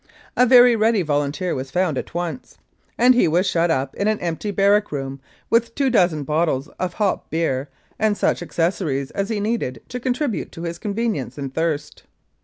[0.35, 2.57] A very ready volunteer was found at once,
[2.97, 5.19] and he was shut up in an empty barrack room
[5.51, 10.51] with two dozen bottles of hop beer and such accessories as he needed to contribute
[10.53, 12.01] to his convenience and thirst.